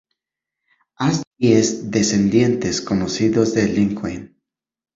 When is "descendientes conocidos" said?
1.91-3.53